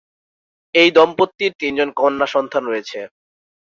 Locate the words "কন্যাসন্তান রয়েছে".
1.99-2.99